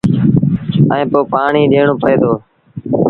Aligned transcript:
ائيٚݩ 0.91 1.09
پو 1.11 1.19
پآڻيٚ 1.31 1.69
ڏيڻون 1.71 1.95
پئي 2.01 2.15
دو۔ 2.21 2.31